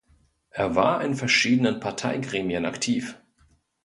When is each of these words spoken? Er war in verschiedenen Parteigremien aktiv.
Er 0.49 0.73
war 0.75 1.03
in 1.03 1.13
verschiedenen 1.13 1.79
Parteigremien 1.79 2.65
aktiv. 2.65 3.21